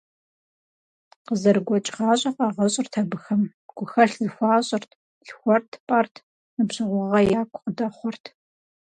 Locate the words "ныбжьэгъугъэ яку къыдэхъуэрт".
6.55-8.23